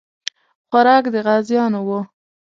[0.69, 1.99] خوراک د غازیانو وو.